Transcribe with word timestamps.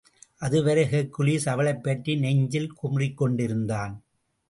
அதுவரை 0.37 0.83
ஹெர்க்குவிஸ் 0.83 1.49
அவளைப் 1.49 1.83
பற்றி 1.83 2.15
நெஞ்சிலே 2.15 2.67
குமுறிக்கொண்டிருந்தான். 2.83 3.97